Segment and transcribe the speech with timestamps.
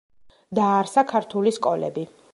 [0.59, 2.11] დააარსა ქართული სკოლები.